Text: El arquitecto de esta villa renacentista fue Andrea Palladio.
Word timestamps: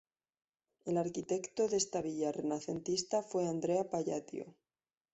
El 0.85 0.97
arquitecto 0.97 1.67
de 1.67 1.77
esta 1.77 2.01
villa 2.01 2.31
renacentista 2.31 3.21
fue 3.21 3.47
Andrea 3.47 3.91
Palladio. 3.91 4.55